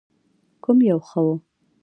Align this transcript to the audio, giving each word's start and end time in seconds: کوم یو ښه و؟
کوم 0.63 0.77
یو 0.89 0.99
ښه 1.07 1.19
و؟ 1.25 1.27